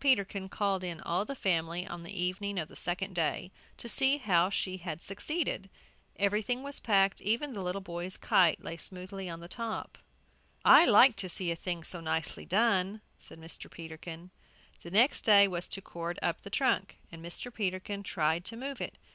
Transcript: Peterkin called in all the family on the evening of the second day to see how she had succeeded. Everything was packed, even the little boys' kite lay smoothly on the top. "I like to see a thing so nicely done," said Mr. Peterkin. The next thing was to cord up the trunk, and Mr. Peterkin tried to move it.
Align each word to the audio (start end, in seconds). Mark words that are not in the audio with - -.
Peterkin 0.00 0.48
called 0.48 0.82
in 0.82 0.98
all 1.02 1.26
the 1.26 1.34
family 1.34 1.86
on 1.86 2.04
the 2.04 2.18
evening 2.22 2.58
of 2.58 2.68
the 2.68 2.74
second 2.74 3.14
day 3.14 3.52
to 3.76 3.86
see 3.86 4.16
how 4.16 4.48
she 4.48 4.78
had 4.78 5.02
succeeded. 5.02 5.68
Everything 6.16 6.62
was 6.62 6.80
packed, 6.80 7.20
even 7.20 7.52
the 7.52 7.62
little 7.62 7.82
boys' 7.82 8.16
kite 8.16 8.64
lay 8.64 8.78
smoothly 8.78 9.28
on 9.28 9.40
the 9.40 9.46
top. 9.46 9.98
"I 10.64 10.86
like 10.86 11.16
to 11.16 11.28
see 11.28 11.50
a 11.50 11.54
thing 11.54 11.84
so 11.84 12.00
nicely 12.00 12.46
done," 12.46 13.02
said 13.18 13.38
Mr. 13.38 13.70
Peterkin. 13.70 14.30
The 14.82 14.90
next 14.90 15.26
thing 15.26 15.50
was 15.50 15.66
to 15.68 15.82
cord 15.82 16.18
up 16.22 16.40
the 16.40 16.48
trunk, 16.48 16.96
and 17.12 17.22
Mr. 17.22 17.52
Peterkin 17.52 18.02
tried 18.02 18.42
to 18.46 18.56
move 18.56 18.80
it. 18.80 18.96